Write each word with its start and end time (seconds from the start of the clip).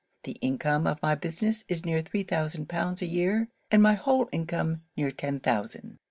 The 0.23 0.31
income 0.41 0.87
of 0.87 0.99
my 1.03 1.13
business 1.13 1.63
is 1.67 1.85
near 1.85 2.01
three 2.01 2.23
thousand 2.23 2.67
pounds 2.67 3.03
a 3.03 3.05
year; 3.05 3.49
and 3.69 3.83
my 3.83 3.93
whole 3.93 4.27
income 4.31 4.81
near 4.97 5.11
ten 5.11 5.39
thousand. 5.39 5.99